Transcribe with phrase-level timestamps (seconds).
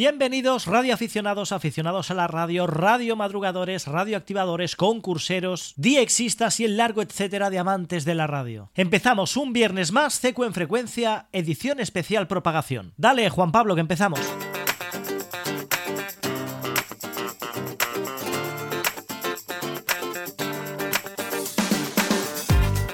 [0.00, 7.50] Bienvenidos radioaficionados, aficionados a la radio, radio madrugadores, radioactivadores, concurseros, diexistas y el largo etcétera
[7.50, 8.70] de amantes de la radio.
[8.74, 12.94] Empezamos un viernes más, Ceco en frecuencia, edición especial propagación.
[12.96, 14.20] Dale, Juan Pablo, que empezamos.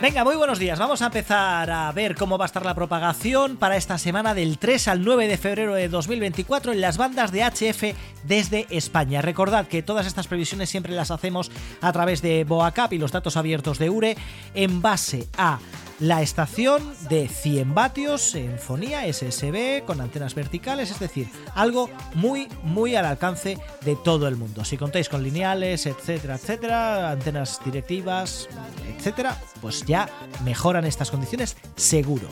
[0.06, 0.78] Venga, muy buenos días.
[0.78, 4.56] Vamos a empezar a ver cómo va a estar la propagación para esta semana del
[4.56, 9.20] 3 al 9 de febrero de 2024 en las bandas de HF desde España.
[9.20, 13.36] Recordad que todas estas previsiones siempre las hacemos a través de Boacap y los datos
[13.36, 14.16] abiertos de URE
[14.54, 15.58] en base a
[15.98, 22.48] la estación de 100 vatios en fonía SSB con antenas verticales, es decir, algo muy
[22.62, 24.64] muy al alcance de todo el mundo.
[24.64, 28.48] Si contáis con lineales, etcétera, etcétera, antenas directivas,
[28.96, 30.08] etcétera, pues ya
[30.44, 32.28] mejoran estas condiciones seguro.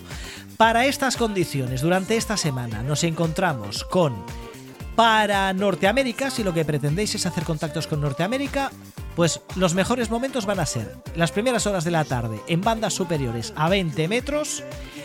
[0.57, 4.15] Para estas condiciones, durante esta semana nos encontramos con
[4.95, 8.71] para Norteamérica, si lo que pretendéis es hacer contactos con Norteamérica,
[9.17, 12.95] pues los mejores momentos van a ser las primeras horas de la tarde en bandas
[12.95, 14.63] superiores a 20 metros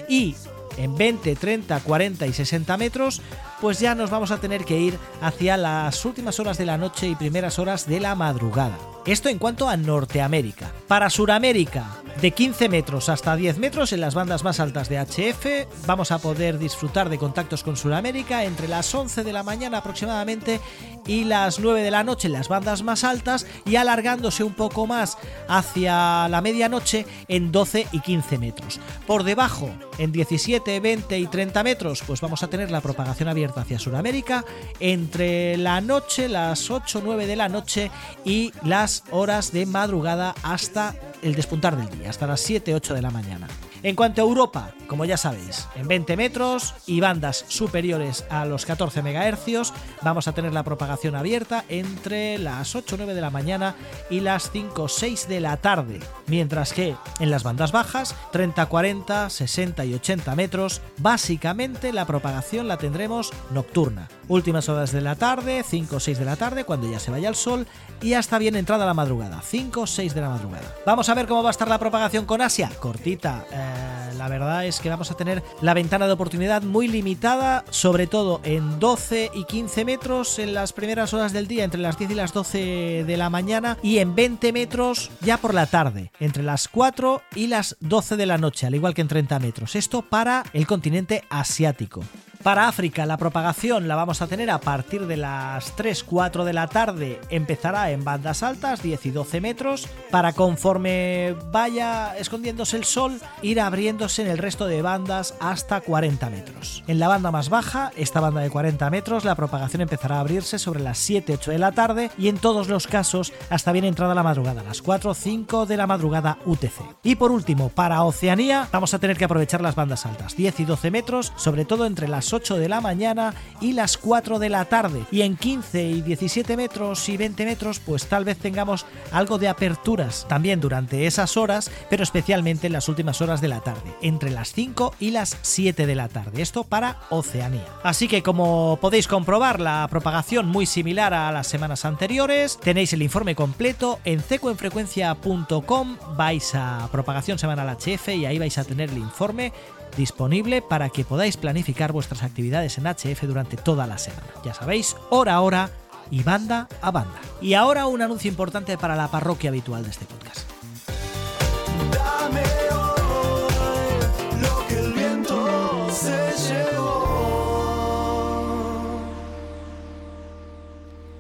[0.08, 0.36] y
[0.78, 3.22] en 20, 30, 40 y 60 metros,
[3.62, 7.08] pues ya nos vamos a tener que ir hacia las últimas horas de la noche
[7.08, 8.78] y primeras horas de la madrugada.
[9.06, 10.72] Esto en cuanto a Norteamérica.
[10.88, 11.88] Para Suramérica,
[12.22, 16.20] de 15 metros hasta 10 metros en las bandas más altas de HF, vamos a
[16.20, 20.60] poder disfrutar de contactos con Suramérica entre las 11 de la mañana aproximadamente
[21.08, 24.86] y las 9 de la noche en las bandas más altas y alargándose un poco
[24.86, 28.80] más hacia la medianoche en 12 y 15 metros.
[29.08, 33.49] Por debajo, en 17, 20 y 30 metros, pues vamos a tener la propagación abierta
[33.58, 34.46] hacia Sudamérica
[34.80, 37.92] entre la noche, las 8, 9 de la noche
[38.24, 43.02] y las horas de madrugada hasta el despuntar del día, hasta las 7, 8 de
[43.02, 43.48] la mañana.
[43.82, 48.66] En cuanto a Europa, como ya sabéis, en 20 metros y bandas superiores a los
[48.66, 53.76] 14 MHz, vamos a tener la propagación abierta entre las 8 9 de la mañana
[54.10, 59.30] y las 5 6 de la tarde, mientras que en las bandas bajas, 30 40,
[59.30, 64.10] 60 y 80 metros, básicamente la propagación la tendremos nocturna.
[64.30, 67.30] Últimas horas de la tarde, 5 o 6 de la tarde, cuando ya se vaya
[67.30, 67.66] el sol,
[68.00, 70.76] y hasta bien entrada la madrugada, 5 o 6 de la madrugada.
[70.86, 73.46] Vamos a ver cómo va a estar la propagación con Asia, cortita.
[73.52, 78.06] Eh, la verdad es que vamos a tener la ventana de oportunidad muy limitada, sobre
[78.06, 82.12] todo en 12 y 15 metros en las primeras horas del día, entre las 10
[82.12, 86.44] y las 12 de la mañana, y en 20 metros ya por la tarde, entre
[86.44, 89.76] las 4 y las 12 de la noche, al igual que en 30 metros.
[89.76, 92.04] Esto para el continente asiático.
[92.44, 96.68] Para África la propagación la vamos a tener a partir de las 3-4 de la
[96.68, 97.20] tarde.
[97.30, 103.60] Empezará en bandas altas, 10 y 12 metros, para conforme vaya escondiéndose el sol, ir
[103.60, 106.82] abriéndose en el resto de bandas hasta 40 metros.
[106.88, 110.60] En la banda más baja, esta banda de 40 metros, la propagación empezará a abrirse
[110.60, 114.24] sobre las 7-8 de la tarde y en todos los casos hasta bien entrada la
[114.24, 117.00] madrugada, las 4-5 de la madrugada UTC.
[117.04, 120.64] Y por último, para Oceanía vamos a tener que aprovechar las bandas altas, 10 y
[120.64, 124.66] 12 metros, sobre todo entre las 8 de la mañana y las 4 de la
[124.66, 125.06] tarde.
[125.12, 129.48] Y en 15 y 17 metros y 20 metros, pues tal vez tengamos algo de
[129.48, 134.30] aperturas también durante esas horas, pero especialmente en las últimas horas de la tarde, entre
[134.30, 136.42] las 5 y las 7 de la tarde.
[136.42, 137.66] Esto para Oceanía.
[137.84, 142.60] Así que como podéis comprobar, la propagación muy similar a las semanas anteriores.
[142.62, 145.98] Tenéis el informe completo en cecoenfrecuencia.com.
[146.16, 149.52] Vais a propagación semanal HF y ahí vais a tener el informe
[149.98, 154.28] disponible para que podáis planificar vuestras actividades en HF durante toda la semana.
[154.44, 155.70] Ya sabéis, hora a hora
[156.12, 157.20] y banda a banda.
[157.42, 160.50] Y ahora un anuncio importante para la parroquia habitual de este podcast.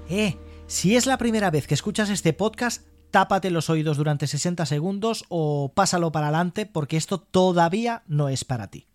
[0.09, 4.65] Eh, si es la primera vez que escuchas este podcast, tápate los oídos durante 60
[4.65, 8.85] segundos o pásalo para adelante porque esto todavía no es para ti.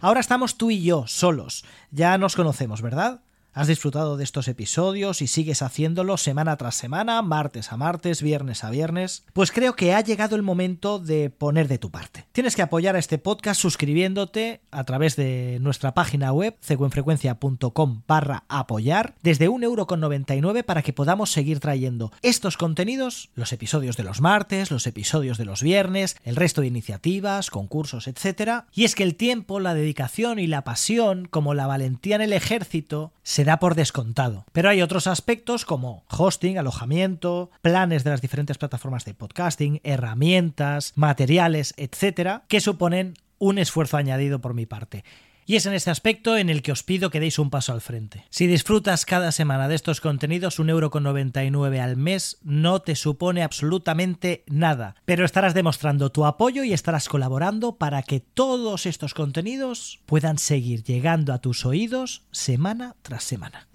[0.00, 1.64] Ahora estamos tú y yo, solos.
[1.90, 3.20] Ya nos conocemos, ¿verdad?
[3.52, 8.64] Has disfrutado de estos episodios y sigues haciéndolo semana tras semana, martes a martes, viernes
[8.64, 12.26] a viernes, pues creo que ha llegado el momento de poner de tu parte.
[12.32, 18.44] Tienes que apoyar a este podcast suscribiéndote a través de nuestra página web cecuenfrecuencia.com barra
[18.48, 24.70] apoyar desde 1,99€ para que podamos seguir trayendo estos contenidos, los episodios de los martes,
[24.70, 28.64] los episodios de los viernes, el resto de iniciativas, concursos, etc.
[28.72, 32.32] Y es que el tiempo, la dedicación y la pasión, como la valentía en el
[32.32, 34.46] ejército, se da por descontado.
[34.52, 40.94] Pero hay otros aspectos como hosting, alojamiento, planes de las diferentes plataformas de podcasting, herramientas,
[40.96, 45.04] materiales, etcétera, que suponen un esfuerzo añadido por mi parte.
[45.48, 47.80] Y es en este aspecto en el que os pido que deis un paso al
[47.80, 48.26] frente.
[48.28, 52.94] Si disfrutas cada semana de estos contenidos, un euro con 99 al mes no te
[52.94, 59.14] supone absolutamente nada, pero estarás demostrando tu apoyo y estarás colaborando para que todos estos
[59.14, 63.68] contenidos puedan seguir llegando a tus oídos semana tras semana.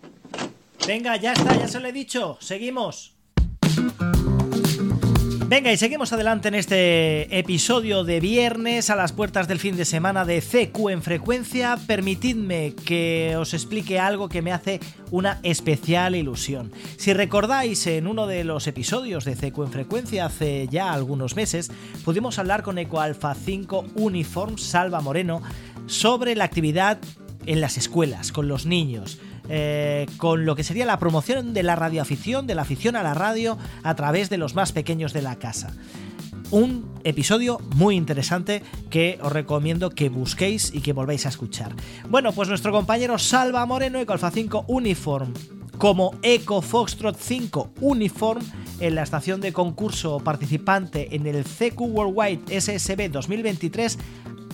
[0.85, 3.12] Venga, ya está, ya se lo he dicho, seguimos.
[5.47, 9.85] Venga, y seguimos adelante en este episodio de viernes a las puertas del fin de
[9.85, 11.77] semana de CQ en frecuencia.
[11.85, 14.79] Permitidme que os explique algo que me hace
[15.11, 16.71] una especial ilusión.
[16.97, 21.71] Si recordáis, en uno de los episodios de CQ en frecuencia hace ya algunos meses,
[22.05, 25.43] pudimos hablar con EcoAlpha 5 Uniform Salva Moreno
[25.85, 26.99] sobre la actividad
[27.45, 29.19] en las escuelas, con los niños
[29.49, 33.13] eh, con lo que sería la promoción de la radioafición, de la afición a la
[33.13, 35.73] radio a través de los más pequeños de la casa.
[36.51, 41.73] Un episodio muy interesante que os recomiendo que busquéis y que volvéis a escuchar.
[42.09, 45.33] Bueno, pues nuestro compañero Salva Moreno, Ecoalfa 5 Uniform,
[45.77, 48.43] como Eco Foxtrot 5 Uniform,
[48.79, 53.97] en la estación de concurso participante en el CQ Worldwide SSB 2023,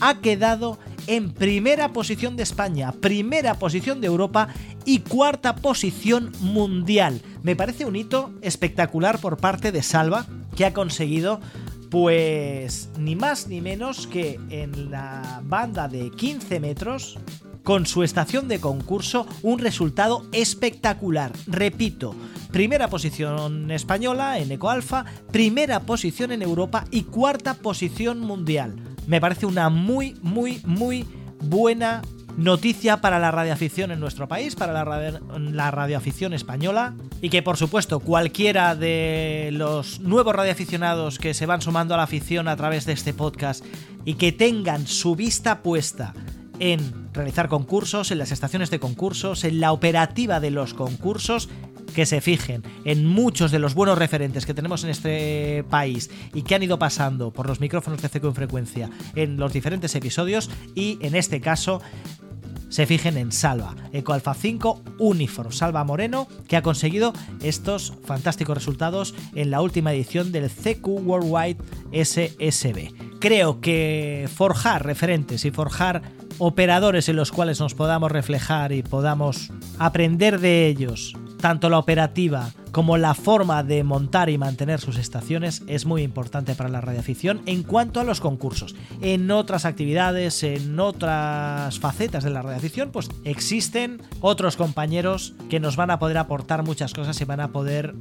[0.01, 4.49] ha quedado en primera posición de España, primera posición de Europa
[4.85, 7.21] y cuarta posición mundial.
[7.43, 10.25] Me parece un hito espectacular por parte de Salva,
[10.55, 11.39] que ha conseguido
[11.89, 17.17] pues ni más ni menos que en la banda de 15 metros,
[17.69, 21.31] con su estación de concurso, un resultado espectacular.
[21.45, 22.15] Repito,
[22.51, 28.73] primera posición española en EcoAlfa, primera posición en Europa y cuarta posición mundial
[29.05, 31.05] me parece una muy, muy, muy
[31.41, 32.01] buena
[32.37, 37.57] noticia para la radioafición en nuestro país, para la, la radioafición española, y que por
[37.57, 42.87] supuesto cualquiera de los nuevos radioaficionados que se van sumando a la afición a través
[42.87, 43.63] de este podcast
[44.05, 46.15] y que tengan su vista puesta
[46.59, 51.49] en realizar concursos, en las estaciones de concursos, en la operativa de los concursos,
[51.89, 56.43] que se fijen en muchos de los buenos referentes que tenemos en este país y
[56.43, 60.49] que han ido pasando por los micrófonos de CQ en frecuencia en los diferentes episodios
[60.75, 61.81] y en este caso
[62.69, 69.15] se fijen en Salva, EcoAlpha 5 Uniform, Salva Moreno, que ha conseguido estos fantásticos resultados
[69.33, 71.57] en la última edición del CQ Worldwide
[71.91, 73.08] SSB.
[73.19, 76.01] Creo que forjar referentes y forjar
[76.37, 82.51] operadores en los cuales nos podamos reflejar y podamos aprender de ellos tanto la operativa
[82.71, 87.41] como la forma de montar y mantener sus estaciones es muy importante para la radioafición
[87.45, 88.75] en cuanto a los concursos.
[89.01, 95.77] En otras actividades, en otras facetas de la radioafición, pues existen otros compañeros que nos
[95.77, 97.95] van a poder aportar muchas cosas y van a poder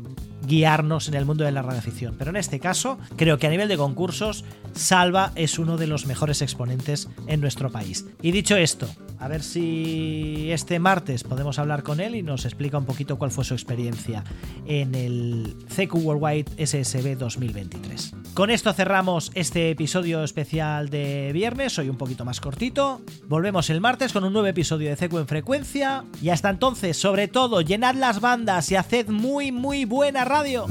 [0.49, 2.17] guiarnos en el mundo de la radioafición.
[2.19, 6.07] Pero en este caso, creo que a nivel de concursos, Salva es uno de los
[6.07, 8.07] mejores exponentes en nuestro país.
[8.23, 8.89] Y dicho esto,
[9.21, 13.31] a ver si este martes podemos hablar con él y nos explica un poquito cuál
[13.31, 14.25] fue su experiencia
[14.67, 18.15] en el CQ Worldwide SSB 2023.
[18.35, 23.01] Con esto cerramos este episodio especial de viernes, hoy un poquito más cortito.
[23.27, 26.05] Volvemos el martes con un nuevo episodio de CQ en frecuencia.
[26.23, 30.67] Y hasta entonces, sobre todo, llenad las bandas y haced muy muy buena radio.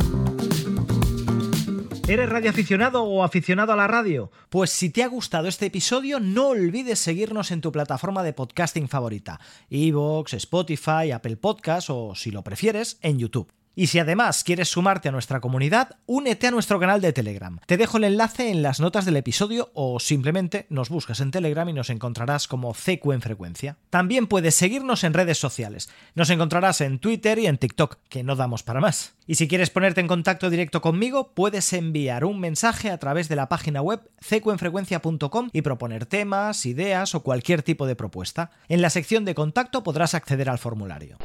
[2.07, 4.31] ¿Eres radioaficionado o aficionado a la radio?
[4.47, 8.87] Pues si te ha gustado este episodio, no olvides seguirnos en tu plataforma de podcasting
[8.87, 13.56] favorita, Evox, Spotify, Apple Podcasts o, si lo prefieres, en YouTube.
[13.79, 17.59] Y si además quieres sumarte a nuestra comunidad, únete a nuestro canal de Telegram.
[17.67, 21.69] Te dejo el enlace en las notas del episodio o simplemente nos buscas en Telegram
[21.69, 23.77] y nos encontrarás como CQ en frecuencia.
[23.91, 25.91] También puedes seguirnos en redes sociales.
[26.15, 29.13] Nos encontrarás en Twitter y en TikTok, que no damos para más.
[29.27, 33.35] Y si quieres ponerte en contacto directo conmigo, puedes enviar un mensaje a través de
[33.35, 38.49] la página web cqenfrecuencia.com y proponer temas, ideas o cualquier tipo de propuesta.
[38.69, 41.19] En la sección de contacto podrás acceder al formulario.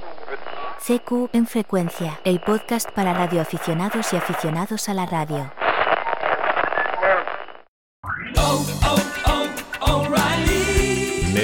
[0.85, 5.62] CQ en frecuencia, el podcast para radioaficionados y aficionados a la radio.